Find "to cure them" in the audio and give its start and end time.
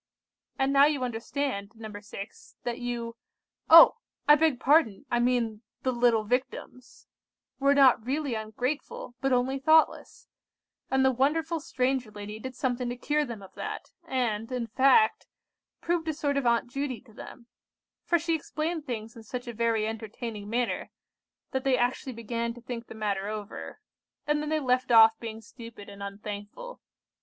12.89-13.43